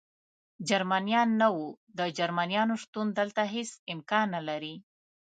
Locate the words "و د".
1.55-1.99